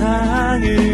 [0.00, 0.89] 세상을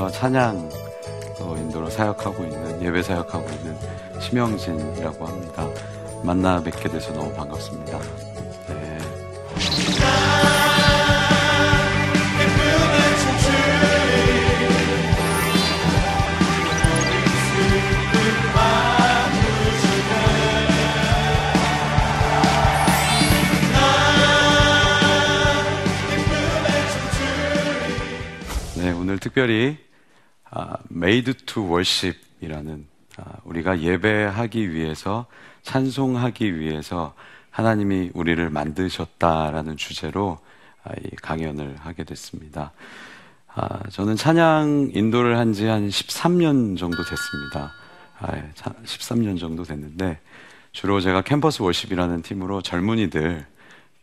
[0.00, 0.70] 예수전도단에서 찬양
[1.58, 3.76] 인도로 사역하고 있는 예배 사역하고 있는
[4.20, 5.68] 심영진이라고 합니다.
[6.24, 7.98] 만나 뵙게 돼서 너무 반갑습니다.
[28.76, 28.90] 네.
[28.92, 29.89] 오늘 특별히 아,
[30.90, 32.86] Made to Worship이라는
[33.18, 35.26] 아, 우리가 예배하기 위해서
[35.62, 37.14] 찬송하기 위해서
[37.50, 40.38] 하나님이 우리를 만드셨다라는 주제로
[40.84, 42.72] 아, 이 강연을 하게 됐습니다.
[43.52, 47.72] 아, 저는 찬양 인도를 한 지 한 13년 정도 됐습니다.
[48.20, 48.32] 아,
[48.84, 50.18] 13년 예, 정도 됐는데
[50.72, 53.44] 주로 제가 캠퍼스 워십이라는 팀으로 젊은이들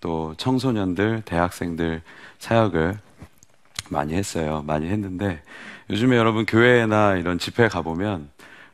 [0.02, 2.02] 또 청소년들, 대학생들
[2.40, 3.00] 사역을
[3.90, 4.64] 많이 했어요.
[4.68, 5.42] 많이 했는데
[5.90, 8.30] 요즘에 여러분 교회나 이런 집회 가보면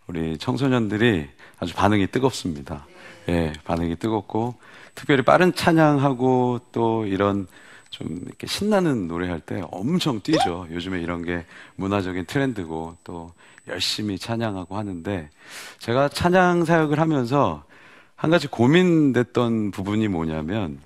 [0.07, 1.27] 우리 청소년들이
[1.59, 2.85] 아주 반응이 뜨겁습니다.
[3.29, 4.55] 예, 반응이 뜨겁고
[4.95, 7.47] 특별히 빠른 찬양하고 또 이런
[7.89, 10.67] 좀 이렇게 신나는 노래 할 때 엄청 뛰죠.
[10.71, 13.31] 요즘에 이런 게 문화적인 트렌드고 또
[13.67, 15.29] 열심히 찬양하고 하는데
[15.79, 17.63] 제가 찬양 사역을 하면서
[18.15, 20.79] 한 가지 고민됐던 부분이 뭐냐면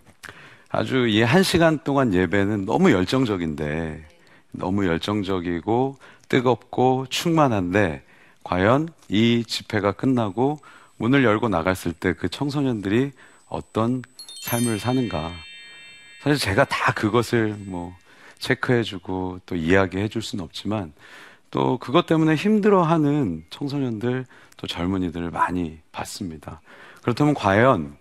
[0.69, 4.05] 아주 이 한 시간 동안 예배는 너무 열정적인데
[4.51, 5.97] 너무 열정적이고
[6.29, 8.03] 뜨겁고 충만한데
[8.43, 10.59] 과연 이 집회가 끝나고
[10.97, 13.11] 문을 열고 나갔을 때 그 청소년들이
[13.47, 14.01] 어떤
[14.41, 15.31] 삶을 사는가.
[16.21, 17.95] 사실 제가 다 그것을 뭐
[18.39, 20.93] 체크해주고 또 이야기해줄 수는 없지만
[21.51, 24.25] 또 그것 때문에 힘들어하는 청소년들
[24.57, 26.61] 또 젊은이들을 많이 봤습니다.
[27.01, 27.95] 그렇다면 과연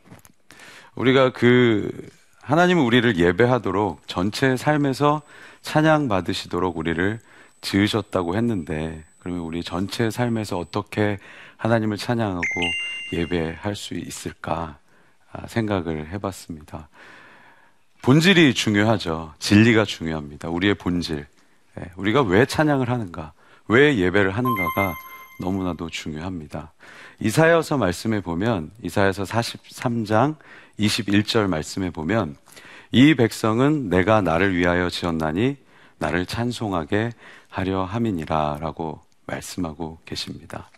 [0.94, 1.90] 우리가 그
[2.42, 5.22] 하나님은 우리를 예배하도록 전체 삶에서
[5.62, 7.18] 찬양 받으시도록 우리를
[7.66, 11.18] 지으셨다고 했는데 그러면 우리 전체 삶에서 어떻게
[11.56, 12.42] 하나님을 찬양하고
[13.12, 14.78] 예배할 수 있을까
[15.32, 16.88] 아, 생각을 해봤습니다.
[18.02, 19.34] 본질이 중요하죠.
[19.40, 20.48] 진리가 중요합니다.
[20.48, 21.26] 우리의 본질.
[21.78, 23.32] 예, 우리가 왜 찬양을 하는가,
[23.66, 24.94] 왜 예배를 하는가가
[25.40, 26.72] 너무나도 중요합니다.
[27.18, 30.36] 이사야서 말씀에 보면 이사야서 43장
[30.78, 32.36] 21절 말씀에 보면
[32.92, 35.56] 이 백성은 내가 나를 위하여 지었나니
[35.98, 37.12] 나를 찬송하게
[37.48, 40.70] 하려 함이니라라고 말씀하고 계십니다.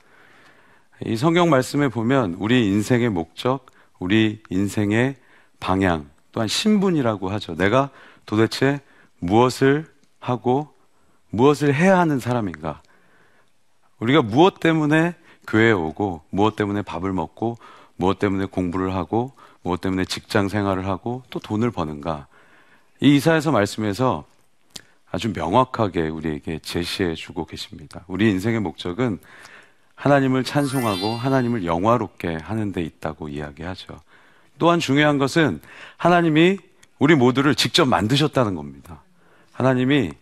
[1.04, 3.66] 이 성경 말씀에 보면 우리 인생의 목적,
[3.98, 5.16] 우리 인생의
[5.60, 7.54] 방향, 또한 신분이라고 하죠.
[7.54, 7.90] 내가
[8.26, 8.80] 도대체
[9.18, 9.86] 무엇을
[10.20, 10.72] 하고
[11.30, 12.82] 무엇을 해야 하는 사람인가?
[13.98, 15.14] 우리가 무엇 때문에
[15.46, 17.58] 교회에 오고, 무엇 때문에 밥을 먹고,
[17.96, 22.26] 무엇 때문에 공부를 하고, 무엇 때문에 직장 생활을 하고 또 돈을 버는가?
[23.00, 24.24] 이 이사에서 말씀에서
[25.10, 28.04] 아주 명확하게 우리에게 제시해 주고 계십니다.
[28.08, 29.18] 우리 인생의 목적은
[29.94, 34.00] 하나님을 찬송하고 하나님을 영화롭게 하는 데 있다고 이야기하죠.
[34.58, 35.60] 또한 중요한 것은
[35.96, 36.58] 하나님이
[36.98, 39.02] 우리 모두를 직접 만드셨다는 겁니다.
[39.52, 40.12] 하나님이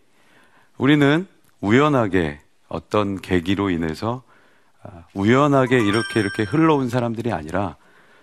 [0.78, 1.26] 우리는
[1.60, 4.22] 우연하게 어떤 계기로 인해서
[4.82, 7.77] 아, 우연하게 이렇게 이렇게 흘러온 사람들이 아니라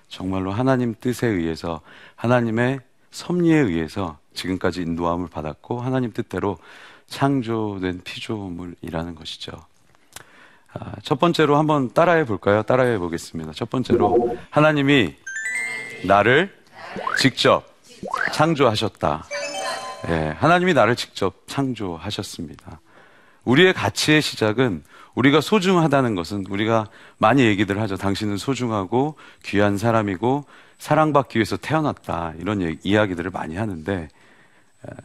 [0.07, 1.81] 정말로 하나님 뜻에 의해서
[2.15, 2.79] 하나님의
[3.11, 6.57] 섭리에 의해서 지금까지 인도함을 받았고 하나님 뜻대로
[7.07, 9.51] 창조된 피조물이라는 것이죠.
[10.73, 12.63] 아, 첫 번째로 한번 따라해 볼까요?
[12.63, 13.51] 따라해 보겠습니다.
[13.53, 15.15] 첫 번째로 하나님이
[16.05, 16.53] 나를
[17.19, 17.63] 직접
[18.33, 19.25] 창조하셨다.
[20.09, 22.81] 예, 하나님이 나를 직접 창조하셨습니다.
[23.45, 24.83] 우리의 가치의 시작은
[25.15, 26.87] 우리가 소중하다는 것은 우리가
[27.17, 27.97] 많이 얘기들 하죠.
[27.97, 30.45] 당신은 소중하고 귀한 사람이고
[30.79, 32.33] 사랑받기 위해서 태어났다.
[32.39, 34.09] 이런 이야기들을 많이 하는데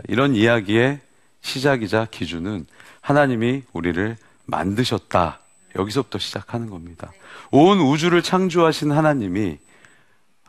[0.09, 1.01] 이런 이야기의
[1.41, 2.67] 시작이자 기준은
[3.01, 4.17] 하나님이 우리를
[4.47, 5.41] 만드셨다.
[5.77, 7.13] 여기서부터 시작하는 겁니다.
[7.51, 9.59] 온 우주를 창조하신 하나님이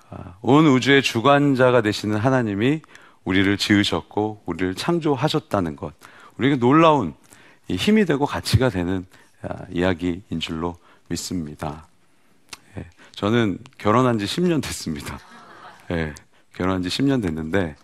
[0.09, 2.81] 아, 온 우주의 주관자가 되시는 하나님이
[3.23, 5.93] 우리를 지으셨고 우리를 창조하셨다는 것.
[6.37, 7.13] 우리에게 놀라운
[7.69, 9.05] 힘이 되고 가치가 되는
[9.43, 10.77] 아, 이야기인 줄로
[11.09, 11.87] 믿습니다.
[12.77, 15.19] 예, 저는 결혼한 지 10년 됐습니다.
[15.91, 16.13] 예,
[16.53, 17.75] 결혼한 지 10년 됐는데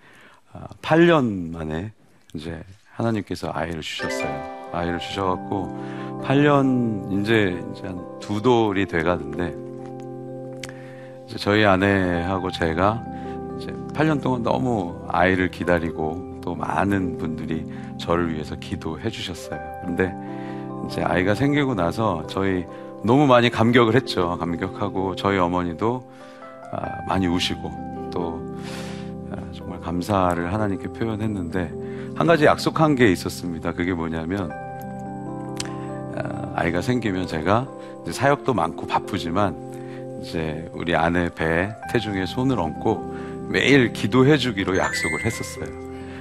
[0.81, 1.91] 8년 아, 만에
[2.33, 2.61] 이제
[2.93, 4.69] 하나님께서 아이를 주셨어요.
[4.73, 9.55] 아이를 주셔갖고 8년 이제 이제 한 두 돌이 돼가는데
[11.37, 13.03] 저희 아내하고 제가
[13.59, 17.65] 이제 8년 동안 너무 아이를 기다리고 또 많은 분들이
[17.99, 19.59] 저를 위해서 기도해 주셨어요.
[19.81, 20.13] 그런데
[20.87, 22.65] 이제 아이가 생기고 나서 저희
[23.03, 24.37] 너무 많이 감격을 했죠.
[24.39, 26.09] 감격하고 저희 어머니도
[26.71, 28.41] 아, 많이 우시고 또
[29.85, 31.71] 감사를 하나님께 표현했는데
[32.15, 33.71] 한 가지 약속한 게 있었습니다.
[33.73, 34.51] 그게 뭐냐면
[36.17, 37.67] 아, 아이가 생기면 제가
[38.09, 45.65] 사역도 많고 바쁘지만 이제 우리 아내 배 태중에 손을 얹고 매일 기도해 주기로 약속을 했었어요.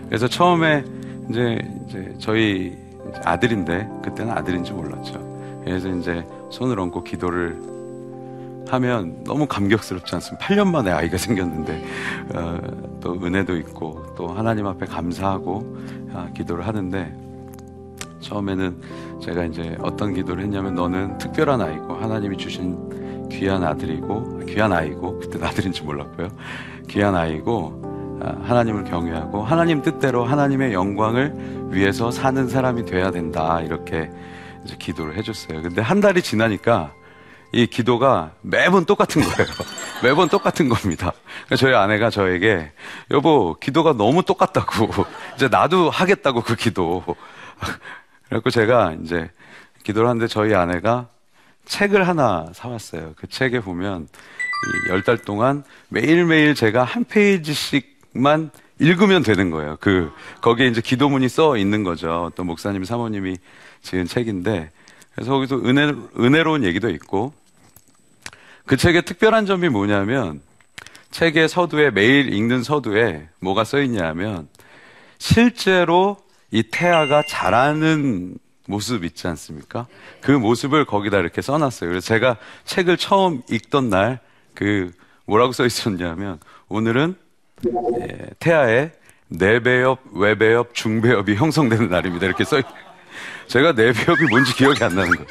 [0.09, 0.85] 그래서 처음에
[1.31, 1.59] 이제
[1.89, 2.77] 이제 저희
[3.25, 5.63] 아들인데 그때는 아들인지 몰랐죠.
[5.65, 7.59] 그래서 이제 손을 얹고 기도를
[8.69, 10.47] 하면 너무 감격스럽지 않습니까?
[10.47, 11.85] 8년 만에 아이가 생겼는데
[12.35, 12.61] 어,
[13.01, 15.77] 또 은혜도 있고 또 하나님 앞에 감사하고
[16.13, 17.15] 어, 기도를 하는데
[18.21, 18.81] 처음에는
[19.23, 25.45] 제가 이제 어떤 기도를 했냐면 너는 특별한 아이고 하나님이 주신 귀한 아들이고 귀한 아이고 그때
[25.45, 26.29] 아들인지 몰랐고요.
[26.89, 31.35] 귀한 아이고 아, 하나님을 경외하고 하나님 뜻대로 하나님의 영광을
[31.71, 34.11] 위해서 사는 사람이 돼야 된다 이렇게
[34.79, 35.63] 기도를 해줬어요.
[35.63, 36.93] 근데 한 달이 지나니까
[37.55, 39.49] 이 기도가 매번 똑같은 거예요.
[40.03, 41.13] 매번 똑같은 겁니다.
[41.47, 42.73] 그러니까 저희 아내가 저에게
[43.11, 45.07] 여보 기도가 너무 똑같다고
[45.37, 47.05] 이제 나도 하겠다고 그 기도.
[48.27, 49.31] 그래갖고 제가 이제
[49.85, 51.09] 기도를 하는데 저희 아내가
[51.67, 53.15] 책을 하나 사왔어요.
[53.17, 54.09] 그 책에 보면
[54.89, 59.77] 열 달 동안 매일매일 제가 한 페이지씩만 읽으면 되는 거예요.
[59.81, 60.11] 그,
[60.41, 62.33] 거기에 이제 기도문이 써 있는 거죠.
[62.35, 63.37] 또 목사님, 사모님이
[63.83, 64.71] 지은 책인데,
[65.15, 67.33] 그래서 거기서 은혜, 은혜로운 얘기도 있고,
[68.67, 70.41] 그 책의 특별한 점이 뭐냐면,
[71.11, 74.49] 책의 서두에, 매일 읽는 서두에 뭐가 써 있냐면,
[75.19, 76.17] 실제로
[76.51, 79.87] 이 태아가 자라는 모습 있지 않습니까?
[80.21, 81.91] 그 모습을 거기다 이렇게 써놨어요.
[81.91, 84.21] 그래서 제가 책을 처음 읽던 날
[84.55, 84.93] 그
[85.27, 86.39] 뭐라고 써 있었냐면
[86.69, 87.17] 오늘은
[88.01, 88.93] 예, 태아의
[89.29, 92.27] 내배엽, 외배엽, 중배엽이 형성되는 날입니다.
[92.27, 92.65] 이렇게 써 있.
[93.49, 95.27] 제가 내배엽이 뭔지 기억이 안 나는 거예요.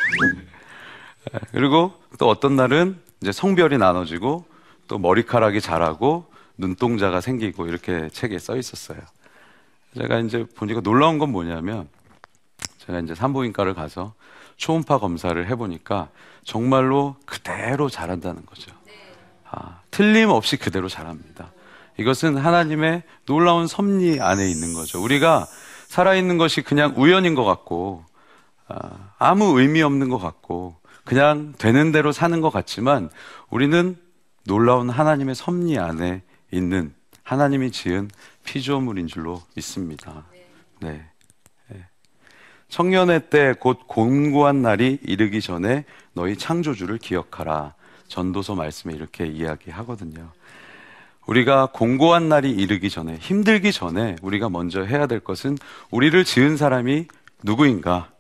[1.33, 4.43] 예, 그리고 또 어떤 날은 이제 성별이 나눠지고
[4.89, 6.25] 또 머리카락이 자라고
[6.57, 8.99] 눈동자가 생기고 이렇게 책에 써 있었어요.
[9.97, 11.87] 제가 이제 보니까 놀라운 건 뭐냐면
[12.79, 14.13] 제가 이제 산부인과를 가서
[14.57, 16.09] 초음파 검사를 해보니까
[16.43, 18.71] 정말로 그대로 자란다는 거죠.
[19.49, 21.53] 아, 틀림없이 그대로 자랍니다.
[21.97, 25.01] 이것은 하나님의 놀라운 섭리 안에 있는 거죠.
[25.01, 25.47] 우리가
[25.87, 28.03] 살아있는 것이 그냥 우연인 것 같고,
[28.67, 33.09] 아, 무 의미 없는 것 같고, 그냥 되는 대로 사는 것 같지만,
[33.49, 33.97] 우리는
[34.45, 36.21] 놀라운 하나님의 섭리 안에
[36.51, 38.09] 있는 하나님이 지은
[38.43, 40.25] 피조물인 줄로 믿습니다.
[40.81, 41.05] 네.
[42.69, 47.75] 청년의 때 곧 공고한 날이 이르기 전에 너희 창조주를 기억하라.
[48.07, 50.31] 전도서 말씀에 이렇게 이야기하거든요.
[51.27, 55.57] 우리가 공고한 날이 이르기 전에, 힘들기 전에 우리가 먼저 해야 될 것은
[55.91, 57.07] 우리를 지은 사람이
[57.43, 58.11] 누구인가?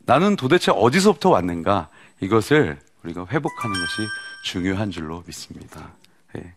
[0.00, 0.12] 네.
[0.12, 1.88] 나는 도대체 어디서부터 왔는가?
[2.20, 4.08] 이것을 우리가 회복하는 것이
[4.44, 5.92] 중요한 줄로 믿습니다.
[6.34, 6.54] 네.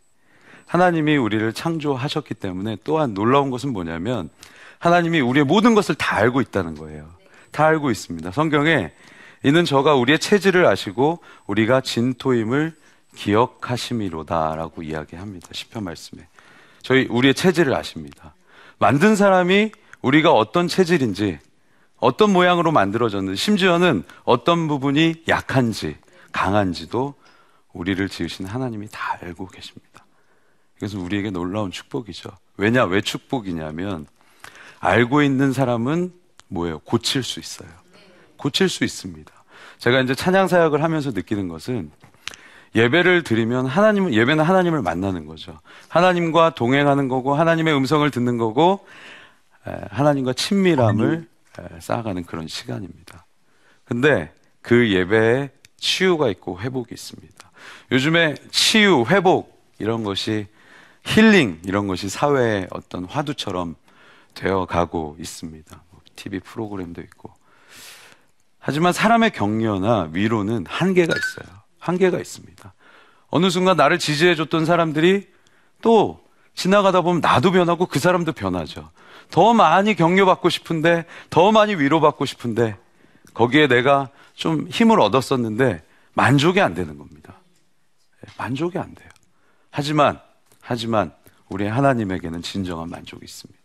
[0.65, 4.29] 하나님이 우리를 창조하셨기 때문에 또한 놀라운 것은 뭐냐면
[4.79, 7.09] 하나님이 우리의 모든 것을 다 알고 있다는 거예요.
[7.51, 8.31] 다 알고 있습니다.
[8.31, 8.91] 성경에
[9.43, 12.75] 이는 저가 우리의 체질을 아시고 우리가 진토임을
[13.15, 15.47] 기억하심이로다라고 이야기합니다.
[15.51, 16.27] 시편 말씀에.
[16.81, 18.33] 저희 우리의 체질을 아십니다.
[18.79, 19.71] 만든 사람이
[20.01, 21.39] 우리가 어떤 체질인지
[22.03, 25.95] 어떤 모양으로 만들어졌는지 심지어는 어떤 부분이 약한지
[26.33, 27.13] 강한지도
[27.71, 30.05] 우리를 지으신 하나님이 다 알고 계십니다.
[30.77, 32.29] 이것은 우리에게 놀라운 축복이죠.
[32.57, 32.83] 왜냐?
[32.83, 34.05] 왜 축복이냐면
[34.81, 36.11] 알고 있는 사람은
[36.49, 36.79] 뭐예요?
[36.79, 37.69] 고칠 수 있어요.
[38.35, 39.31] 고칠 수 있습니다.
[39.77, 41.89] 제가 이제 찬양 사역을 하면서 느끼는 것은
[42.75, 45.57] 예배를 드리면 하나님은 예배는 하나님을 만나는 거죠.
[45.87, 48.85] 하나님과 동행하는 거고 하나님의 음성을 듣는 거고
[49.63, 51.31] 하나님과 친밀함을
[51.79, 53.25] 쌓아가는 그런 시간입니다.
[53.85, 57.51] 근데 그 예배에 치유가 있고 회복이 있습니다.
[57.91, 60.47] 요즘에 치유, 회복 이런 것이
[61.05, 63.75] 힐링 이런 것이 사회의 어떤 화두처럼
[64.33, 65.83] 되어 가고 있습니다.
[66.15, 67.33] TV 뭐 프로그램도 있고.
[68.59, 71.61] 하지만 사람의 격려나 위로는 한계가 있어요.
[71.79, 72.73] 한계가 있습니다.
[73.29, 75.27] 어느 순간 나를 지지해 줬던 사람들이
[75.81, 76.22] 또
[76.55, 78.89] 지나가다 보면 나도 변하고 그 사람도 변하죠.
[79.31, 82.77] 더 많이 격려받고 싶은데, 더 많이 위로받고 싶은데,
[83.33, 85.83] 거기에 내가 좀 힘을 얻었었는데,
[86.13, 87.33] 만족이 안 되는 겁니다.
[88.25, 89.09] 예, 만족이 안 돼요.
[89.71, 90.19] 하지만,
[90.61, 91.11] 하지만,
[91.49, 93.59] 우리 하나님에게는 진정한 만족이 있습니다.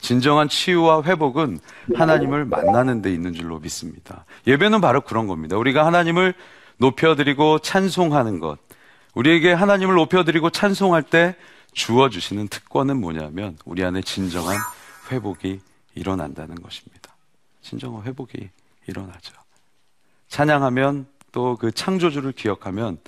[0.00, 1.60] 진정한 치유와 회복은
[1.94, 4.24] 하나님을 만나는 데 있는 줄로 믿습니다.
[4.46, 5.56] 예배는 바로 그런 겁니다.
[5.56, 6.34] 우리가 하나님을
[6.78, 8.58] 높여드리고 찬송하는 것.
[9.14, 11.36] 우리에게 하나님을 높여드리고 찬송할 때
[11.72, 14.56] 주어 주시는 특권은 뭐냐면 우리 안에 진정한
[15.10, 15.60] 회복이
[15.94, 17.14] 일어난다는 것입니다.
[17.62, 18.50] 진정한 회복이
[18.86, 19.34] 일어나죠.
[20.28, 22.98] 찬양하면 또 그 창조주를 기억하면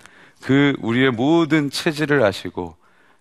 [0.40, 2.76] 그 우리의 모든 체질을 아시고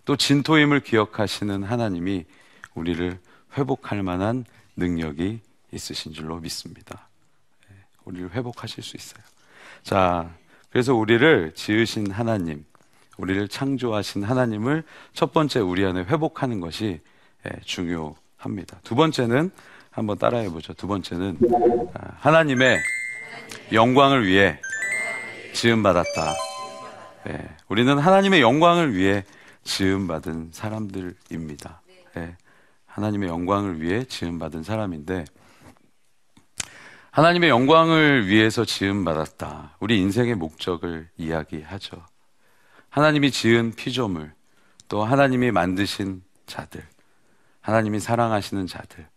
[0.05, 2.25] 또 진토임을 기억하시는 하나님이
[2.73, 3.19] 우리를
[3.57, 4.45] 회복할 만한
[4.75, 5.39] 능력이
[5.71, 7.07] 있으신 줄로 믿습니다.
[7.69, 9.23] 네, 우리를 회복하실 수 있어요.
[9.83, 10.33] 자,
[10.69, 12.65] 그래서 우리를 지으신 하나님,
[13.17, 17.01] 우리를 창조하신 하나님을 첫 번째 우리 안에 회복하는 것이
[17.45, 18.79] 예, 중요합니다.
[18.83, 19.51] 두 번째는
[19.91, 20.73] 한번 따라해 보죠.
[20.73, 21.37] 두 번째는
[21.93, 22.79] 아, 하나님의
[23.71, 24.59] 영광을 위해
[25.53, 26.33] 지음 받았다.
[27.29, 29.23] 예, 우리는 하나님의 영광을 위해
[29.63, 31.81] 지음 받은 사람들입니다.
[32.17, 32.35] 예,
[32.85, 35.25] 하나님의 영광을 위해 지음 받은 사람인데
[37.11, 39.77] 하나님의 영광을 위해서 지음 받았다.
[39.79, 42.03] 우리 인생의 목적을 이야기하죠.
[42.93, 44.31] 하나님이 지은 피조물,
[44.87, 46.83] 또 하나님이 만드신 자들,
[47.59, 49.07] 하나님이 사랑하시는 자들.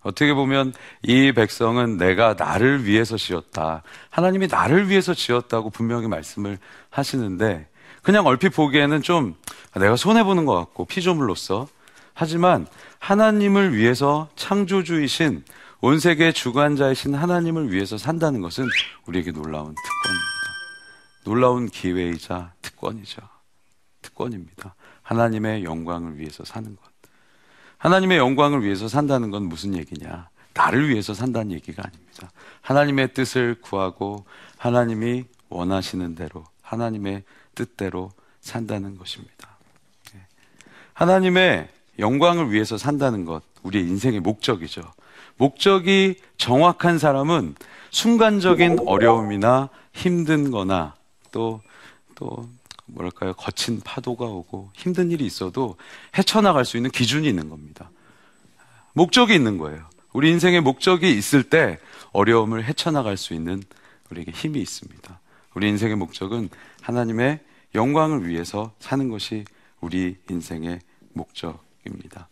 [0.00, 0.72] 어떻게 보면
[1.04, 3.84] 이 백성은 내가 나를 위해서 지었다.
[4.10, 6.58] 하나님이 나를 위해서 지었다고 분명히 말씀을
[6.88, 7.68] 하시는데
[8.02, 9.36] 그냥 얼핏 보기에는 좀
[9.76, 11.68] 내가 손해보는 것 같고 피조물로서
[12.14, 12.66] 하지만
[12.98, 15.44] 하나님을 위해서 창조주이신
[15.82, 18.66] 온 세계 주관자이신 하나님을 위해서 산다는 것은
[19.06, 20.39] 우리에게 놀라운 특권입니다.
[21.24, 23.22] 놀라운 기회이자 특권이죠.
[24.02, 24.74] 특권입니다.
[25.02, 26.82] 하나님의 영광을 위해서 사는 것.
[27.78, 30.28] 하나님의 영광을 위해서 산다는 건 무슨 얘기냐?
[30.54, 32.30] 나를 위해서 산다는 얘기가 아닙니다.
[32.60, 34.24] 하나님의 뜻을 구하고
[34.58, 37.24] 하나님이 원하시는 대로 하나님의
[37.54, 38.10] 뜻대로
[38.40, 39.56] 산다는 것입니다.
[40.14, 40.20] 예.
[40.92, 44.82] 하나님의 영광을 위해서 산다는 것, 우리의 인생의 목적이죠.
[45.36, 47.54] 목적이 정확한 사람은
[47.90, 50.94] 순간적인 어려움이나 힘든 거나
[51.30, 51.62] 또,
[52.14, 52.48] 또,
[52.86, 53.32] 뭐랄까요.
[53.34, 55.76] 거친 파도가 오고 힘든 일이 있어도
[56.16, 57.90] 헤쳐나갈 수 있는 기준이 있는 겁니다.
[58.92, 59.88] 목적이 있는 거예요.
[60.12, 61.78] 우리 인생의 목적이 있을 때
[62.12, 63.62] 어려움을 헤쳐나갈 수 있는
[64.10, 65.20] 우리에게 힘이 있습니다.
[65.54, 66.48] 우리 인생의 목적은
[66.82, 67.40] 하나님의
[67.74, 69.44] 영광을 위해서 사는 것이
[69.80, 70.80] 우리 인생의
[71.12, 72.28] 목적입니다.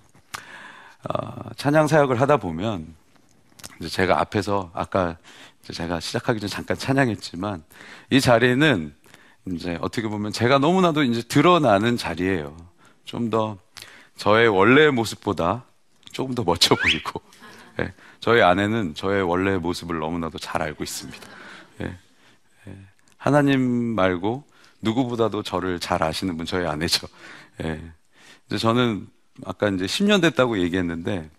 [1.08, 2.94] 어, 찬양 사역을 하다 보면
[3.88, 5.16] 제가 앞에서 아까
[5.72, 7.62] 제가 시작하기 전에 잠깐 찬양했지만
[8.10, 8.94] 이 자리는
[9.52, 12.56] 이제 어떻게 보면 제가 너무나도 이제 드러나는 자리예요.
[13.04, 13.58] 좀 더
[14.16, 15.64] 저의 원래 모습보다
[16.12, 17.22] 조금 더 멋져 보이고
[17.80, 21.26] 예, 저희 아내는 저의 원래 모습을 너무나도 잘 알고 있습니다.
[21.82, 21.96] 예,
[22.66, 22.76] 예,
[23.16, 24.44] 하나님 말고
[24.82, 27.06] 누구보다도 저를 잘 아시는 분 저희 아내죠.
[27.62, 27.80] 예,
[28.46, 29.06] 이제 저는
[29.46, 31.30] 아까 이제 10년 됐다고 얘기했는데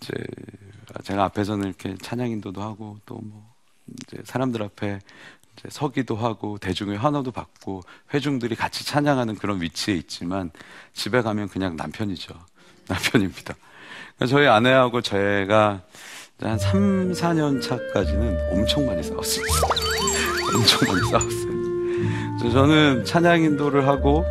[0.00, 0.12] 이제
[1.02, 3.52] 제가 앞에서는 이렇게 찬양 인도도 하고 또 뭐
[3.86, 5.00] 이제 사람들 앞에
[5.58, 7.82] 이제 서기도 하고 대중의 환호도 받고
[8.14, 10.50] 회중들이 같이 찬양하는 그런 위치에 있지만
[10.94, 12.34] 집에 가면 그냥 남편이죠.
[12.88, 13.54] 남편입니다.
[14.16, 15.82] 그러니까 저희 아내하고 제가
[16.40, 19.54] 한 3, 4년 차까지는 엄청 많이 싸웠습니다.
[20.54, 22.52] 엄청 많이 싸웠어요.
[22.52, 24.24] 저는 찬양 인도를 하고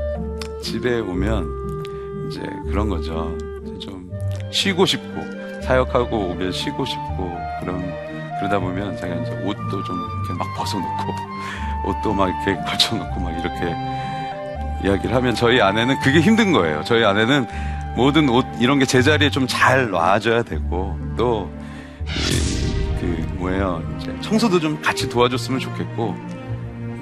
[0.61, 3.37] 집에 오면 이제 그런 거죠.
[3.79, 4.11] 좀
[4.51, 7.81] 쉬고 싶고 사역하고 오면 쉬고 싶고 그런
[8.39, 11.13] 그러다 보면 제가 이제 옷도 좀 이렇게 막 벗어놓고
[11.87, 13.75] 옷도 막 이렇게 걸쳐놓고 막 이렇게
[14.83, 16.83] 이야기를 하면 저희 아내는 그게 힘든 거예요.
[16.83, 17.47] 저희 아내는
[17.95, 21.49] 모든 옷 이런 게 제자리에 좀 잘 놔줘야 되고 또
[22.99, 26.15] 그 뭐예요 이제 청소도 좀 같이 도와줬으면 좋겠고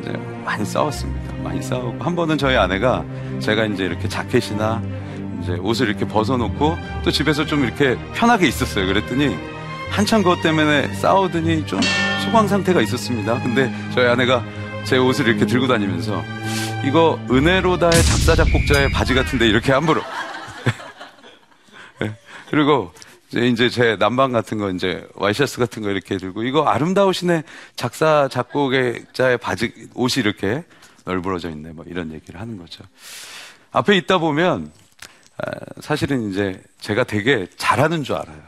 [0.01, 0.13] 이제
[0.45, 1.33] 많이 싸웠습니다.
[1.43, 3.03] 많이 싸우고 한 번은 저희 아내가
[3.39, 4.81] 제가 이제 이렇게 자켓이나
[5.41, 8.85] 이제 옷을 이렇게 벗어놓고 또 집에서 좀 이렇게 편하게 있었어요.
[8.85, 9.37] 그랬더니
[9.89, 11.79] 한참 그것 때문에 싸우더니 좀
[12.25, 13.41] 소강 상태가 있었습니다.
[13.41, 14.43] 근데 저희 아내가
[14.85, 16.23] 제 옷을 이렇게 들고 다니면서
[16.85, 20.01] 이거 은혜로다의 작사 작곡자의 바지 같은데 이렇게 함부로
[21.99, 22.15] 네.
[22.49, 22.91] 그리고
[23.31, 27.43] 이제 제 남방 같은 거 이제 와이셔츠 같은 거 이렇게 들고 이거 아름다우시네
[27.75, 30.63] 작사 작곡자의 바지 옷이 이렇게
[31.05, 32.83] 널브러져 있네 뭐 이런 얘기를 하는 거죠.
[33.71, 34.71] 앞에 있다 보면
[35.81, 38.41] 사실은 이제 제가 되게 잘하는 줄 알아요.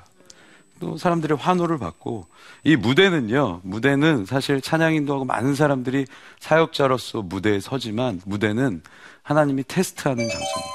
[0.79, 2.25] 또 사람들의 환호를 받고
[2.63, 3.61] 이 무대는요.
[3.63, 6.07] 무대는 사실 찬양 인도 하고 많은 사람들이
[6.39, 8.81] 사역자로서 무대에 서지만 무대는
[9.21, 10.71] 하나님이 테스트하는 장소입니다.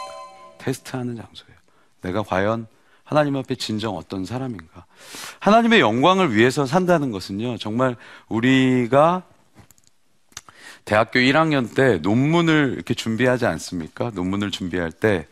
[0.58, 1.56] 테스트하는 장소예요.
[2.02, 2.68] 내가 과연
[3.02, 4.84] 하나님 앞에 진정 어떤 사람인가?
[5.40, 7.58] 하나님의 영광을 위해서 산다는 것은요.
[7.58, 7.96] 정말
[8.28, 9.22] 우리가
[10.84, 14.12] 대학교 1학년 때 논문을 이렇게 준비하지 않습니까?
[14.14, 15.26] 논문을 준비할 때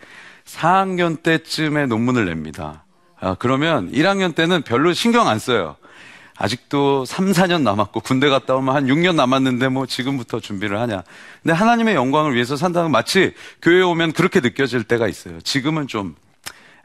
[0.47, 2.85] 4학년 때쯤에 논문을 냅니다.
[3.21, 5.77] 아, 그러면 1학년 때는 별로 신경 안 써요.
[6.37, 11.03] 아직도 3, 4년 남았고 군대 갔다 오면 한 6년 남았는데 뭐 지금부터 준비를 하냐.
[11.43, 15.41] 근데 하나님의 영광을 위해서 산다는 마치 교회에 오면 그렇게 느껴질 때가 있어요.
[15.41, 16.17] 지금은 좀,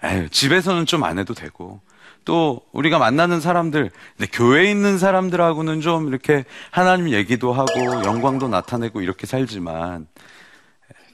[0.04, 1.82] 에휴, 집에서는 좀 안 해도 되고.
[2.26, 7.74] 또 우리가 만나는 사람들, 근데 교회에 있는 사람들하고는 좀 이렇게 하나님 얘기도 하고
[8.06, 10.06] 영광도 나타내고 이렇게 살지만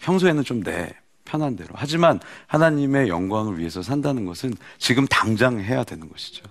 [0.01, 0.93] 평소에는 좀 내
[1.25, 1.69] 편한 대로.
[1.73, 6.43] 하지만 하나님의 영광을 위해서 산다는 것은 지금 당장 해야 되는 것이죠.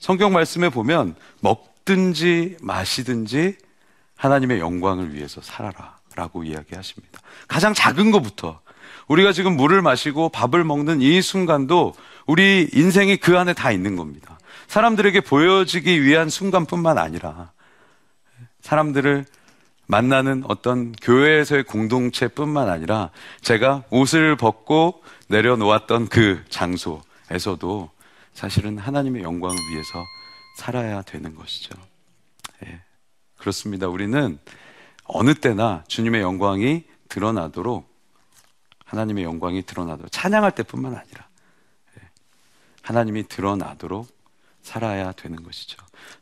[0.00, 3.56] 성경 말씀에 보면 먹든지 마시든지
[4.16, 7.20] 하나님의 영광을 위해서 살아라 라고 이야기하십니다.
[7.48, 8.60] 가장 작은 것부터
[9.08, 11.94] 우리가 지금 물을 마시고 밥을 먹는 이 순간도
[12.26, 14.38] 우리 인생이 그 안에 다 있는 겁니다.
[14.68, 17.52] 사람들에게 보여지기 위한 순간뿐만 아니라
[18.62, 19.26] 사람들을
[19.86, 23.10] 만나는 어떤 교회에서의 공동체뿐만 아니라
[23.42, 27.90] 제가 옷을 벗고 내려놓았던 그 장소에서도
[28.32, 30.04] 사실은 하나님의 영광을 위해서
[30.56, 31.76] 살아야 되는 것이죠.
[32.64, 32.80] 예.
[33.36, 33.88] 그렇습니다.
[33.88, 34.38] 우리는
[35.04, 37.92] 어느 때나 주님의 영광이 드러나도록
[38.84, 41.28] 하나님의 영광이 드러나도록 찬양할 때뿐만 아니라
[41.98, 42.08] 예.
[42.82, 44.08] 하나님이 드러나도록
[44.62, 45.76] 살아야 되는 것이죠.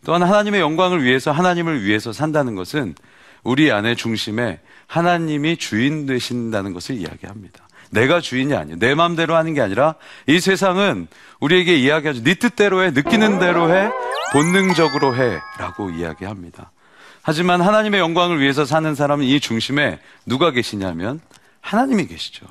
[0.05, 2.95] 또한 하나님의 영광을 위해서 하나님을 위해서 산다는 것은
[3.43, 7.67] 우리 안의 중심에 하나님이 주인 되신다는 것을 이야기합니다.
[7.91, 8.79] 내가 주인이 아니에요.
[8.79, 9.97] 내 마음대로 하는 게 아니라
[10.27, 11.09] 이 세상은
[11.41, 12.23] 우리에게 이야기하죠.
[12.23, 13.91] 네 뜻대로 해, 느끼는 대로 해,
[14.33, 16.73] 본능적으로 해 라고 이야기합니다.
[17.21, 21.21] 하지만 하나님의 영광을 위해서 사는 사람은 이 중심에 누가 계시냐면
[21.61, 22.47] 하나님이 계시죠.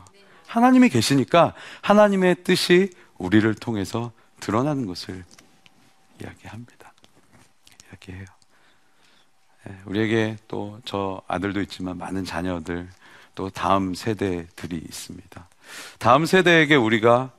[0.47, 5.23] 하나님이 계시니까 하나님의 뜻이 우리를 통해서 드러나는 것을
[6.21, 6.93] 이야기합니다.
[7.89, 8.25] 이야기해요.
[9.69, 12.89] 예, 우리에게 또 저 아들도 있지만 많은 자녀들
[13.35, 15.47] 또 다음 세대들이 있습니다.
[15.99, 17.31] 다음 세대에게 우리가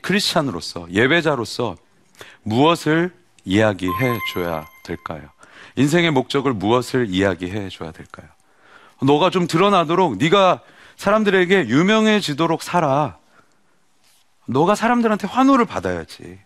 [0.00, 1.76] 크리스찬으로서 예배자로서
[2.42, 3.12] 무엇을
[3.44, 5.28] 이야기해 줘야 될까요?
[5.76, 8.28] 인생의 목적을 무엇을 이야기해 줘야 될까요?
[9.02, 10.62] 너가 좀 드러나도록 네가
[10.96, 13.18] 사람들에게 유명해지도록 살아.
[14.46, 16.38] 너가 사람들한테 환호를 받아야지.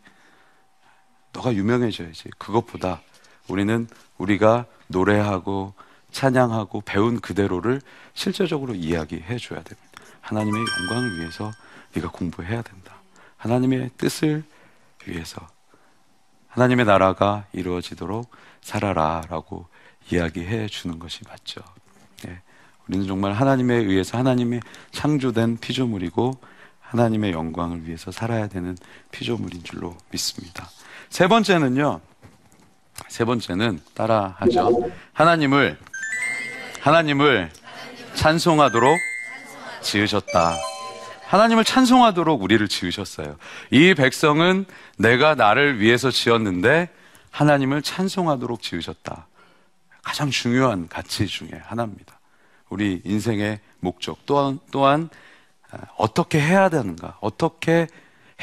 [1.32, 2.30] 너가 유명해져야지.
[2.38, 3.02] 그것보다
[3.48, 5.74] 우리는 우리가 노래하고
[6.11, 7.80] 찬양하고 배운 그대로를
[8.14, 9.88] 실제적으로 이야기해 줘야 됩니다.
[10.20, 11.50] 하나님의 영광을 위해서
[11.94, 12.94] 네가 공부해야 된다.
[13.37, 14.44] 하나님의 뜻을
[15.06, 15.46] 위해서
[16.48, 18.30] 하나님의 나라가 이루어지도록
[18.61, 19.66] 살아라라고
[20.11, 21.61] 이야기해 주는 것이 맞죠.
[22.24, 22.40] 네.
[22.88, 26.40] 우리는 정말 하나님에 의해서 하나님의 창조된 피조물이고
[26.80, 28.76] 하나님의 영광을 위해서 살아야 되는
[29.12, 30.68] 피조물인 줄로 믿습니다.
[31.11, 32.00] 세 번째는요.
[33.09, 34.90] 세 번째는 따라 하죠.
[35.12, 35.79] 하나님을
[36.81, 37.51] 하나님을
[38.14, 38.99] 찬송하도록
[39.83, 40.57] 지으셨다.
[41.27, 43.37] 하나님을 찬송하도록 우리를 지으셨어요.
[43.71, 44.64] 이 백성은
[44.97, 46.88] 내가 나를 위해서 지었는데
[47.31, 49.27] 하나님을 찬송하도록 지으셨다.
[50.03, 52.18] 가장 중요한 가치 중에 하나입니다.
[52.71, 55.11] 우리 인생의 목적 또한 또한
[55.97, 57.88] 어떻게 해야 되는가, 어떻게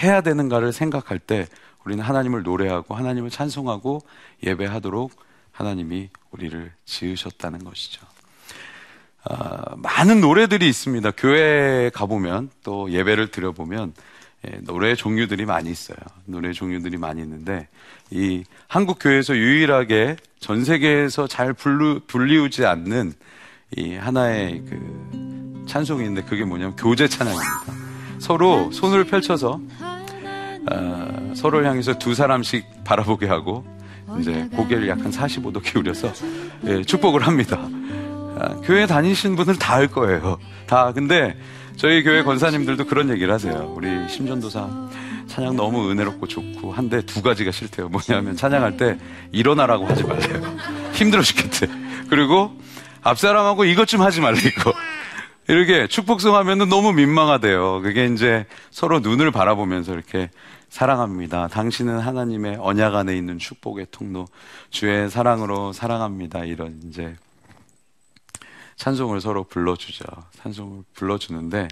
[0.01, 1.47] 해야 되는가를 생각할 때
[1.85, 4.01] 우리는 하나님을 노래하고 하나님을 찬송하고
[4.43, 5.11] 예배하도록
[5.51, 8.05] 하나님이 우리를 지으셨다는 것이죠.
[9.23, 11.11] 어, 많은 노래들이 있습니다.
[11.11, 13.93] 교회에 가보면 또 예배를 드려보면
[14.47, 15.97] 예, 노래 종류들이 많이 있어요.
[16.25, 17.67] 노래 종류들이 많이 있는데
[18.11, 23.13] 이 한국 교회에서 유일하게 전 세계에서 잘 불루, 불리우지 않는
[23.77, 28.19] 이 하나의 그 찬송이 있는데 그게 뭐냐면 교제 찬양입니다.
[28.19, 29.59] 서로 손을 펼쳐서
[30.71, 33.65] 어, 서로를 향해서 두 사람씩 바라보게 하고
[34.19, 36.11] 이제 고개를 약간 45도 기울여서
[36.67, 37.59] 예, 축복을 합니다.
[38.37, 40.37] 아, 교회 다니신 분들 다 알 거예요.
[40.67, 40.91] 다.
[40.93, 41.35] 근데
[41.75, 43.73] 저희 교회 권사님들도 그런 얘기를 하세요.
[43.75, 44.69] 우리 심전도사
[45.27, 47.89] 찬양 너무 은혜롭고 좋고 한데 두 가지가 싫대요.
[47.89, 48.97] 뭐냐면 찬양할 때
[49.31, 50.41] 일어나라고 하지 말래요.
[50.93, 51.67] 힘들어 죽겠대.
[52.09, 52.51] 그리고
[53.01, 54.51] 앞 사람하고 이것 좀 하지 말래요.
[55.47, 57.81] 이렇게 축복성 하면은 너무 민망하대요.
[57.81, 60.29] 그게 이제 서로 눈을 바라보면서 이렇게
[60.75, 61.47] 사랑합니다.
[61.47, 64.27] 당신은 하나님의 언약 안에 있는 축복의 통로,
[64.71, 66.43] 주의 사랑으로 사랑합니다.
[66.43, 67.15] 이런 이제
[68.75, 70.03] 찬송을 서로 불러주죠.
[70.41, 71.69] 찬송을 불러주는데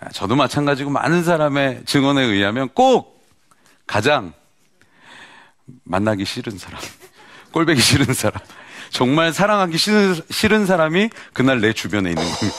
[0.00, 3.26] 아, 저도 마찬가지고 많은 사람의 증언에 의하면 꼭
[3.86, 4.34] 가장
[5.84, 6.78] 만나기 싫은 사람,
[7.52, 8.38] 꼴배기 싫은 사람,
[8.90, 12.58] 정말 사랑하기 싫은, 싫은 사람이 그날 내 주변에 있는 겁니다.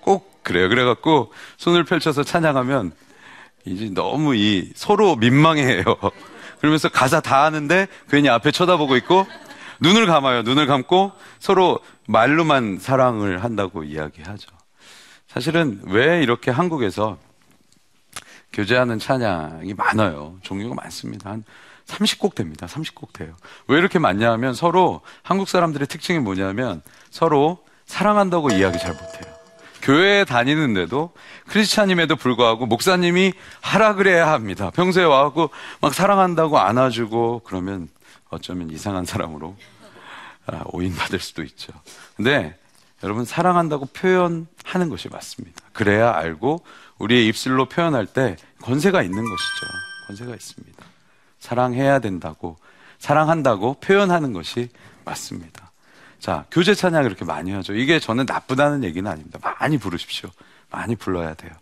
[0.00, 0.70] 꼭 그래요.
[0.70, 2.92] 그래갖고 손을 펼쳐서 찬양하면
[3.66, 5.84] 이제 너무 이 서로 민망해요.
[6.60, 9.26] 그러면서 가사 다 하는데 괜히 앞에 쳐다보고 있고
[9.80, 10.42] 눈을 감아요.
[10.42, 14.48] 눈을 감고 서로 말로만 사랑을 한다고 이야기하죠.
[15.28, 17.18] 사실은 왜 이렇게 한국에서
[18.52, 20.38] 교제하는 찬양이 많아요.
[20.42, 21.30] 종류가 많습니다.
[21.30, 21.44] 한
[21.86, 22.66] 30곡 됩니다.
[22.66, 23.36] 30곡 돼요.
[23.68, 29.35] 왜 이렇게 많냐 하면 서로 한국 사람들의 특징이 뭐냐면 서로 사랑한다고 이야기 잘 못해요.
[29.86, 31.12] 교회에 다니는데도
[31.46, 34.70] 크리스찬임에도 불구하고 목사님이 하라 그래야 합니다.
[34.70, 37.88] 평소에 와갖고 막 사랑한다고 안아주고 그러면
[38.28, 39.56] 어쩌면 이상한 사람으로
[40.46, 41.72] 아, 오인받을 수도 있죠.
[42.16, 42.58] 근데
[43.04, 45.62] 여러분 사랑한다고 표현하는 것이 맞습니다.
[45.72, 46.64] 그래야 알고
[46.98, 49.66] 우리의 입술로 표현할 때 권세가 있는 것이죠.
[50.08, 50.84] 권세가 있습니다.
[51.38, 52.56] 사랑해야 된다고
[52.98, 54.68] 사랑한다고 표현하는 것이
[55.04, 55.65] 맞습니다.
[56.18, 57.74] 자, 교제 찬양을 이렇게 많이 하죠.
[57.74, 59.38] 이게 저는 나쁘다는 얘기는 아닙니다.
[59.60, 60.30] 많이 부르십시오.
[60.70, 61.52] 많이 불러야 돼요.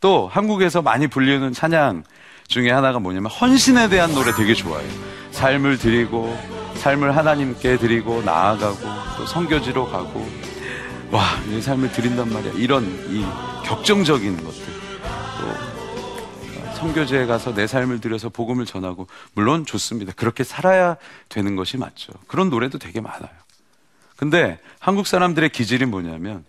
[0.00, 2.04] 또 한국에서 많이 불리는 찬양
[2.46, 4.90] 중에 하나가 뭐냐면 헌신에 대한 노래 되게 좋아해요.
[5.30, 6.36] 삶을 드리고
[6.76, 8.78] 삶을 하나님께 드리고 나아가고
[9.16, 10.26] 또 성교지로 가고
[11.10, 12.52] 와, 내 삶을 드린단 말이야.
[12.54, 13.24] 이런 이
[13.64, 14.64] 격정적인 것들.
[15.40, 20.12] 또 성교지에 가서 내 삶을 들여서 복음을 전하고 물론 좋습니다.
[20.16, 20.96] 그렇게 살아야
[21.28, 22.12] 되는 것이 맞죠.
[22.26, 23.43] 그런 노래도 되게 많아요.
[24.16, 26.44] 근데 한국 사람들의 기질이 뭐냐면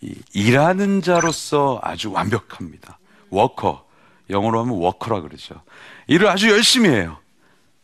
[0.00, 2.98] 이 일하는 자로서 아주 완벽합니다.
[3.30, 3.84] 워커.
[4.30, 5.60] 영어로 하면 워커라 그러죠.
[6.06, 7.18] 일을 아주 열심히 해요.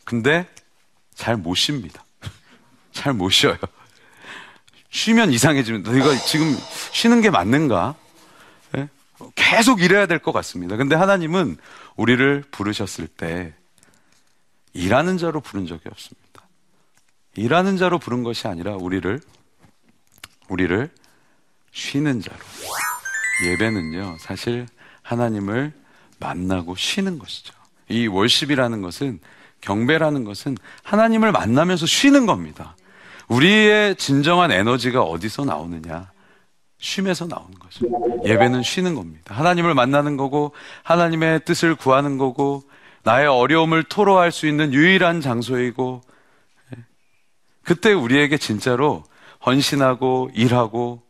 [0.05, 0.49] 근데
[1.15, 2.05] 잘 못 쉽니다.
[2.93, 3.57] 잘 못 쉬어요.
[4.91, 6.57] 쉬면 이상해지면 너희가 지금
[6.93, 7.95] 쉬는 게 맞는가?
[8.73, 8.89] 네?
[9.35, 10.77] 계속 일해야 될 것 같습니다.
[10.77, 11.59] 근데 하나님은
[11.97, 13.53] 우리를 부르셨을 때
[14.73, 16.20] 일하는 자로 부른 적이 없습니다.
[17.37, 19.21] 일하는 자로 부른 것이 아니라 우리를
[20.49, 20.91] 우리를
[21.73, 22.39] 쉬는 자로.
[23.47, 24.67] 예배는요, 사실
[25.03, 25.73] 하나님을
[26.19, 27.55] 만나고 쉬는 것이죠.
[27.89, 29.21] 이 월십이라는 것은
[29.61, 32.77] 경배라는 것은 하나님을 만나면서 쉬는 겁니다.
[33.29, 36.11] 우리의 진정한 에너지가 어디서 나오느냐?
[36.79, 37.87] 쉼에서 나오는 거죠.
[38.25, 39.35] 예배는 쉬는 겁니다.
[39.35, 42.65] 하나님을 만나는 거고, 하나님의 뜻을 구하는 거고,
[43.03, 46.03] 나의 어려움을 토로할 수 있는 유일한 장소이고,
[47.65, 49.05] 그때 우리에게 진짜로
[49.45, 51.03] 헌신하고 일하고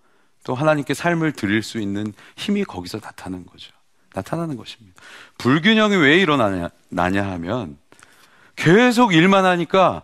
[0.45, 3.73] 또 하나님께 삶을 드릴 수 있는 힘이 거기서 나타나는 거죠.
[4.15, 5.01] 나타나는 것입니다.
[5.39, 7.79] 불균형이 왜 일어나냐 하면
[8.57, 10.03] 계속 일만 하니까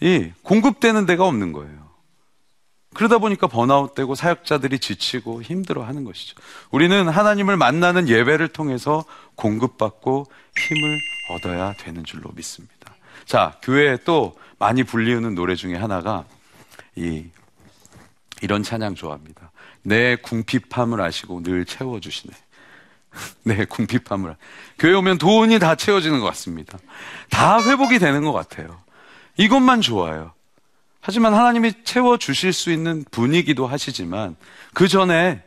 [0.00, 1.84] 이 공급되는 데가 없는 거예요.
[2.94, 6.36] 그러다 보니까 번아웃되고 사역자들이 지치고 힘들어 하는 것이죠.
[6.70, 9.04] 우리는 하나님을 만나는 예배를 통해서
[9.34, 10.26] 공급받고
[10.56, 10.98] 힘을
[11.30, 12.94] 얻어야 되는 줄로 믿습니다.
[13.24, 16.24] 자, 교회에 또 많이 불리우는 노래 중에 하나가
[16.96, 17.24] 이
[18.42, 19.50] 이런 찬양 좋아합니다.
[19.82, 22.34] 내 궁핍함을 아시고 늘 채워주시네.
[23.44, 24.36] 내 궁핍함을.
[24.78, 26.78] 교회 오면 돈이 다 채워지는 것 같습니다.
[27.30, 28.80] 다 회복이 되는 것 같아요.
[29.36, 30.32] 이것만 좋아요.
[31.00, 34.36] 하지만 하나님이 채워 주실 수 있는 분위기도 하시지만
[34.72, 35.42] 그 전에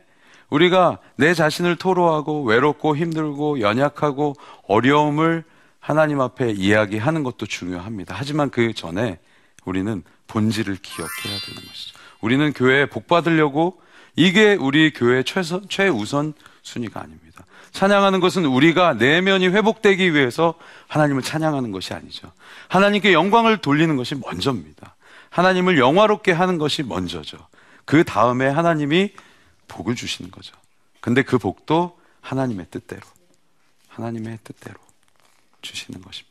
[0.50, 4.34] 우리가 내 자신을 토로하고 외롭고 힘들고 연약하고
[4.66, 5.44] 어려움을
[5.88, 8.14] 하나님 앞에 이야기하는 것도 중요합니다.
[8.14, 9.18] 하지만 그 전에
[9.64, 11.98] 우리는 본질을 기억해야 되는 것이죠.
[12.20, 13.80] 우리는 교회에 복 받으려고
[14.14, 17.42] 이게 우리 교회 최선, 최우선 순위가 아닙니다.
[17.72, 20.52] 찬양하는 것은 우리가 내면이 회복되기 위해서
[20.88, 22.32] 하나님을 찬양하는 것이 아니죠.
[22.68, 24.94] 하나님께 영광을 돌리는 것이 먼저입니다.
[25.30, 27.38] 하나님을 영화롭게 하는 것이 먼저죠.
[27.86, 29.12] 그 다음에 하나님이
[29.68, 30.54] 복을 주시는 거죠.
[31.00, 33.00] 근데 그 복도 하나님의 뜻대로,
[33.88, 34.87] 하나님의 뜻대로
[35.62, 36.28] 주시는 것입니다.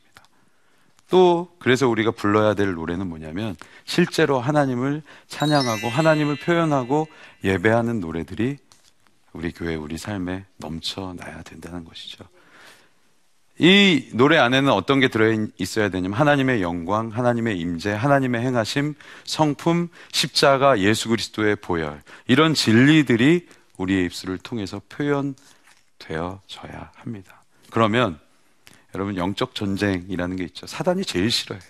[1.10, 7.08] 또 그래서 우리가 불러야 될 노래는 뭐냐면 실제로 하나님을 찬양하고 하나님을 표현하고
[7.44, 8.58] 예배하는 노래들이
[9.32, 12.24] 우리 교회 우리 삶에 넘쳐나야 된다는 것이죠.
[13.60, 15.26] 이 노래 안에는 어떤 게 들어
[15.58, 23.48] 있어야 되냐면 하나님의 영광, 하나님의 임재, 하나님의 행하심, 성품, 십자가, 예수 그리스도의 보혈 이런 진리들이
[23.76, 27.42] 우리의 입술을 통해서 표현되어져야 합니다.
[27.70, 28.20] 그러면
[28.94, 30.66] 여러분 영적 전쟁이라는 게 있죠.
[30.66, 31.62] 사단이 제일 싫어해요.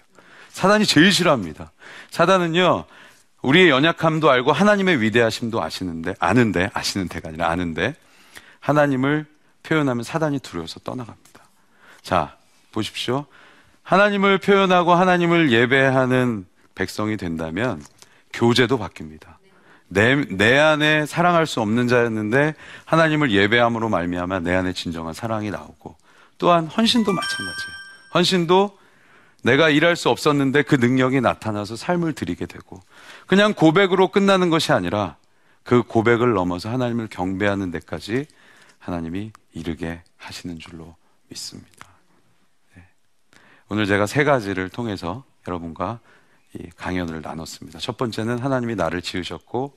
[0.50, 1.72] 사단이 제일 싫어합니다.
[2.10, 2.84] 사단은요.
[3.42, 7.94] 우리의 연약함도 알고 하나님의 위대하심도 아시는데 아는데 아시는 데가 아니라 아는데
[8.60, 9.26] 하나님을
[9.62, 11.40] 표현하면 사단이 두려워서 떠나갑니다.
[12.02, 12.36] 자,
[12.72, 13.26] 보십시오.
[13.82, 17.82] 하나님을 표현하고 하나님을 예배하는 백성이 된다면
[18.32, 19.36] 교제도 바뀝니다.
[19.88, 22.54] 내, 내 안에 사랑할 수 없는 자였는데
[22.84, 25.96] 하나님을 예배함으로 말미암아 내 안에 진정한 사랑이 나오고
[26.38, 27.72] 또한 헌신도 마찬가지예요.
[28.14, 28.78] 헌신도
[29.42, 32.80] 내가 일할 수 없었는데 그 능력이 나타나서 삶을 드리게 되고
[33.26, 35.16] 그냥 고백으로 끝나는 것이 아니라
[35.62, 38.26] 그 고백을 넘어서 하나님을 경배하는 데까지
[38.78, 40.96] 하나님이 이르게 하시는 줄로
[41.28, 41.88] 믿습니다.
[42.74, 42.84] 네.
[43.68, 46.00] 오늘 제가 세 가지를 통해서 여러분과
[46.54, 47.78] 이 강연을 나눴습니다.
[47.78, 49.76] 첫 번째는 하나님이 나를 지으셨고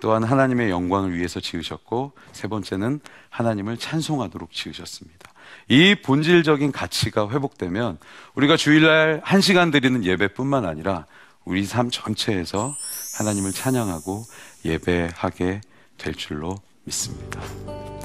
[0.00, 5.32] 또한 하나님의 영광을 위해서 지으셨고 세 번째는 하나님을 찬송하도록 지으셨습니다.
[5.68, 7.98] 이 본질적인 가치가 회복되면
[8.34, 11.06] 우리가 주일날 한 시간 드리는 예배뿐만 아니라
[11.44, 12.74] 우리 삶 전체에서
[13.18, 14.22] 하나님을 찬양하고
[14.64, 15.60] 예배하게
[15.96, 17.40] 될 줄로 믿습니다.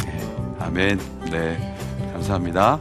[0.06, 0.99] 네, 아멘.
[1.32, 1.77] 네,
[2.13, 2.79] 감사합니다.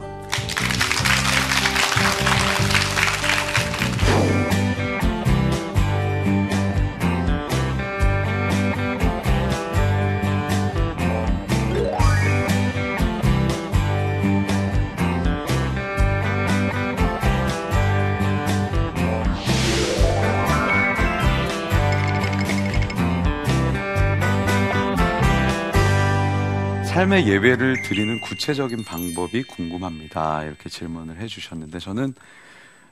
[26.93, 30.43] 삶의 예배를 드리는 구체적인 방법이 궁금합니다.
[30.43, 32.13] 이렇게 질문을 해주셨는데 저는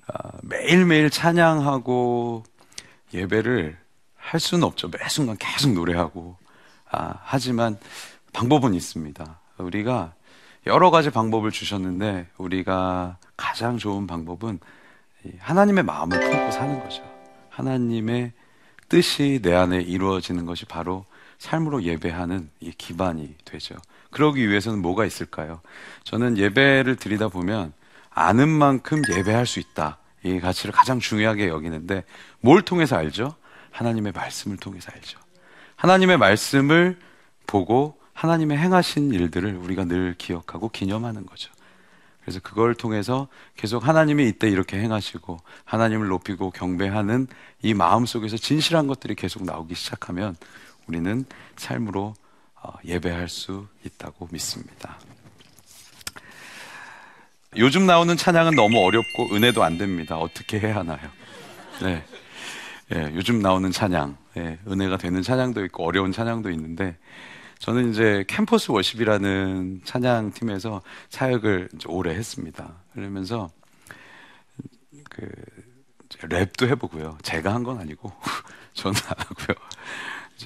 [0.07, 2.43] 아, 매일매일 찬양하고
[3.13, 3.77] 예배를
[4.15, 4.89] 할 수는 없죠.
[4.89, 6.35] 매 순간 계속 노래하고
[6.89, 7.77] 아, 하지만
[8.33, 9.39] 방법은 있습니다.
[9.59, 10.15] 우리가
[10.65, 14.59] 여러 가지 방법을 주셨는데 우리가 가장 좋은 방법은
[15.37, 17.03] 하나님의 마음을 품고 사는 거죠.
[17.49, 18.31] 하나님의
[18.89, 21.05] 뜻이 내 안에 이루어지는 것이 바로
[21.37, 23.75] 삶으로 예배하는 이 기반이 되죠.
[24.11, 25.61] 그러기 위해서는 뭐가 있을까요?
[26.03, 27.73] 저는 예배를 드리다 보면
[28.09, 29.97] 아는 만큼 예배할 수 있다.
[30.23, 32.03] 이 가치를 가장 중요하게 여기는데
[32.39, 33.35] 뭘 통해서 알죠?
[33.71, 35.19] 하나님의 말씀을 통해서 알죠.
[35.77, 36.99] 하나님의 말씀을
[37.47, 41.51] 보고 하나님의 행하신 일들을 우리가 늘 기억하고 기념하는 거죠.
[42.21, 47.27] 그래서 그걸 통해서 계속 하나님이 이때 이렇게 행하시고 하나님을 높이고 경배하는
[47.63, 50.35] 이 마음 속에서 진실한 것들이 계속 나오기 시작하면
[50.87, 52.20] 우리는 삶으로 어,
[52.85, 54.97] 예배할 수 있다고 믿습니다.
[57.57, 60.17] 요즘 나오는 찬양은 너무 어렵고 은혜도 안 됩니다.
[60.17, 60.99] 어떻게 해야 하나요?
[61.81, 62.03] 네.
[62.93, 66.97] 예, 요즘 나오는 찬양, 예, 은혜가 되는 찬양도 있고 어려운 찬양도 있는데
[67.59, 72.73] 저는 이제 캠퍼스 워십이라는 찬양 팀에서 사역을 오래 했습니다.
[72.93, 73.49] 그러면서
[75.09, 75.29] 그
[76.09, 77.17] 랩도 해보고요.
[77.21, 78.11] 제가 한 건 아니고
[78.73, 79.55] 저는 안 하고요.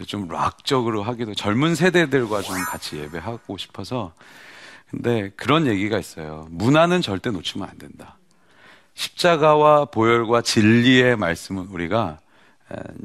[0.04, 4.14] 좀 락적으로 하기도 젊은 세대들과 좀 같이 예배하고 싶어서
[4.90, 6.48] 근데 그런 얘기가 있어요.
[6.52, 8.18] 문화는 절대 놓치면 안 된다.
[8.96, 12.20] 십자가와 보혈과 진리의 말씀은 우리가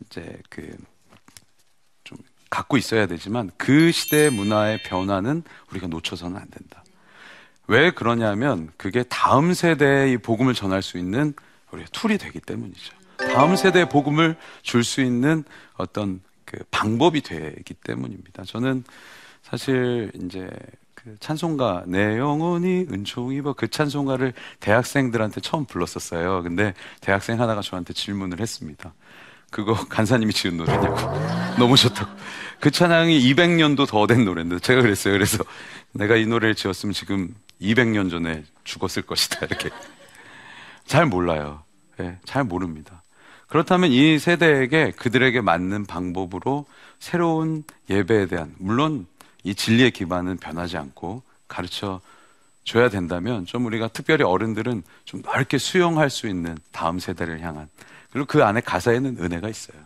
[0.06, 0.76] 이제 그
[2.04, 6.82] 좀 갖고 있어야 되지만 그 시대의 문화의 변화는 우리가 놓쳐서는 안 된다.
[7.68, 11.34] 왜 그러냐면 그게 다음 세대의 복음을 전할 수 있는
[11.70, 12.94] 우리의 툴이 되기 때문이죠.
[13.32, 18.42] 다음 세대의 복음을 줄 수 있는 어떤 그 방법이 되기 때문입니다.
[18.44, 18.82] 저는
[19.42, 20.50] 사실 이제
[20.94, 26.42] 그 찬송가 내 영혼이 은총 입어 그 찬송가를 대학생들한테 처음 불렀었어요.
[26.42, 28.92] 근데 대학생 하나가 저한테 질문을 했습니다.
[29.50, 30.96] 그거 간사님이 지은 노래냐고.
[31.58, 32.10] 너무 좋다고.
[32.58, 35.14] 그 찬양이 200년도 더 된 노래인데 제가 그랬어요.
[35.14, 35.44] 그래서
[35.92, 39.46] 내가 이 노래를 지었으면 지금 200년 전에 죽었을 것이다.
[39.46, 39.70] 이렇게.
[40.84, 41.62] 잘 몰라요.
[41.96, 43.02] 네, 잘 모릅니다.
[43.50, 46.66] 그렇다면 이 세대에게 그들에게 맞는 방법으로
[47.00, 49.06] 새로운 예배에 대한 물론
[49.42, 52.00] 이 진리의 기반은 변하지 않고 가르쳐
[52.62, 57.68] 줘야 된다면 좀 우리가 특별히 어른들은 좀 넓게 수용할 수 있는 다음 세대를 향한
[58.12, 59.78] 그리고 그 안에 가사에는 은혜가 있어요.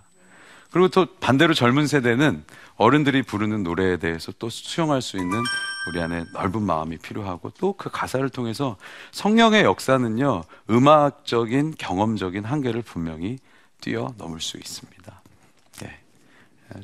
[0.70, 2.44] 그리고 또 반대로 젊은 세대는
[2.76, 5.40] 어른들이 부르는 노래에 대해서 또 수용할 수 있는
[5.88, 8.76] 우리 안에 넓은 마음이 필요하고 또 그 가사를 통해서
[9.12, 13.38] 성령의 역사는요 음악적인 경험적인 한계를 분명히
[13.84, 15.22] 뛰어넘을 수 있습니다.
[15.82, 16.00] 네.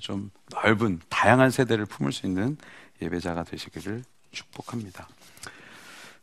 [0.01, 2.59] 좀 넓은 다양한 세대를 품을 수 있는
[3.01, 5.09] 예배자가 되시기를 축복합니다.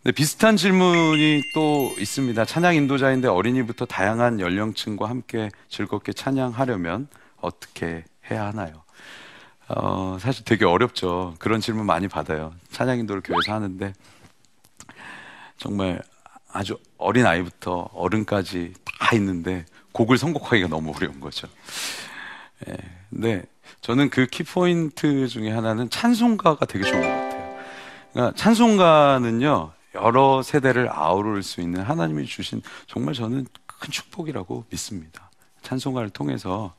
[0.03, 2.45] 네, 비슷한 질문이 또 있습니다.
[2.45, 8.83] 찬양 인도자인데 어린이부터 다양한 연령층과 함께 즐겁게 찬양하려면 어떻게 해야 하나요?
[9.69, 11.33] 어, 사실 되게 어렵죠.
[11.39, 12.53] 그런 질문 많이 받아요.
[12.69, 13.93] 찬양 인도를 교회에서 하는데
[15.57, 16.03] 정말
[16.53, 19.65] 아주 어린 아이부터 어른까지 다 있는데
[19.97, 21.47] 곡을 선곡하기가 너무 어려운 거죠.
[22.67, 22.77] 예,
[23.09, 23.43] 근데
[23.81, 27.57] 저는 그 키포인트 중에 하나는 찬송가가 되게 좋은 것 같아요.
[28.13, 35.31] 그러니까 찬송가는요, 여러 세대를 아우를 수 있는 하나님이 주신 정말 저는 큰 축복이라고 믿습니다.
[35.63, 36.75] 찬송가를 통해서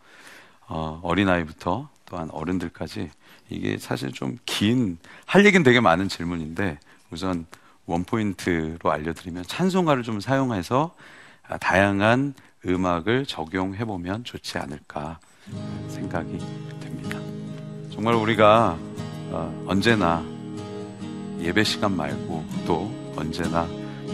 [0.68, 3.10] 어, 어린아이부터 또한 어른들까지
[3.50, 6.78] 이게 사실 좀 긴, 할 얘기는 되게 많은 질문인데
[7.10, 7.46] 우선
[7.86, 10.94] 원포인트로 알려드리면 찬송가를 좀 사용해서
[11.48, 12.34] 아, 다양한
[12.66, 15.20] 음악을 적용해 보면 좋지 않을까
[15.88, 16.38] 생각이
[16.80, 17.18] 됩니다.
[17.92, 18.76] 정말 우리가
[19.30, 20.24] 어, 언제나
[21.40, 23.66] 예배 시간 말고 또 언제나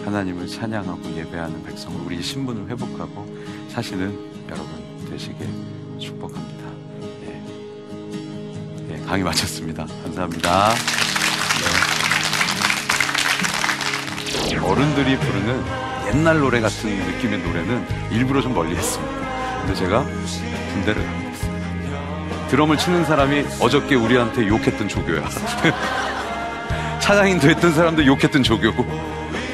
[0.03, 3.25] 하나님을 찬양하고 예배하는 백성을 우리 신분을 회복하고
[3.69, 4.13] 사실은
[4.49, 5.47] 여러분 되시길
[5.99, 6.65] 축복합니다.
[7.23, 7.41] 예.
[8.91, 9.85] 예, 강의 마쳤습니다.
[9.85, 10.69] 감사합니다.
[10.69, 10.75] 네.
[14.57, 15.84] 어른들이 부르는
[16.15, 19.13] 옛날 노래 같은 느낌의 노래는 일부러 좀 멀리 했습니다.
[19.59, 20.05] 근데 제가
[20.71, 22.47] 군대를 있습니다.
[22.47, 25.27] 드럼을 치는 사람이 어저께 우리한테 욕했던 조교야.
[27.01, 28.85] 찬양인도 했던 사람도 욕했던 조교고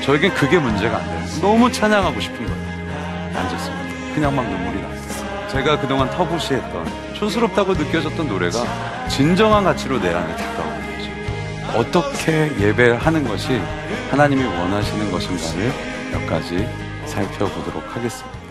[0.06, 1.42] 저에겐 그게 문제가 안 돼요.
[1.42, 3.36] 너무 찬양하고 싶은 거예요.
[3.36, 4.14] 앉았습니다.
[4.14, 5.48] 그냥 막 눈물이 났어요.
[5.48, 11.80] 제가 그동안 터부시했던 촌스럽다고 느껴졌던 노래가 진정한 가치로 내 안에 다가오는 거죠.
[11.80, 13.60] 어떻게 예배를 하는 것이
[14.12, 16.68] 하나님이 원하시는 것인가를 몇 가지
[17.06, 18.51] 살펴보도록 하겠습니다.